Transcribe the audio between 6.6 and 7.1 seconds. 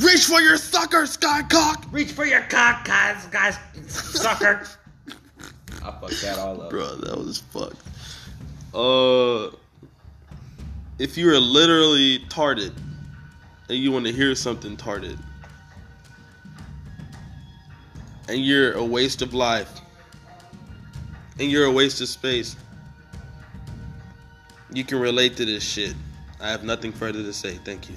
up. Bro,